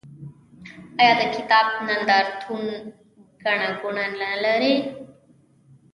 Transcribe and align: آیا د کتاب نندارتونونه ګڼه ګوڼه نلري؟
آیا 0.99 1.13
د 1.21 1.21
کتاب 1.35 1.65
نندارتونونه 1.87 2.75
ګڼه 3.43 3.69
ګوڼه 3.81 4.05
نلري؟ 4.19 4.75